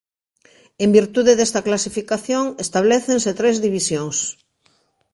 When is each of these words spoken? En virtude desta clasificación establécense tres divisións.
En 0.83 0.89
virtude 0.99 1.31
desta 1.39 1.65
clasificación 1.67 2.45
establécense 2.65 3.31
tres 3.39 3.55
divisións. 3.65 4.17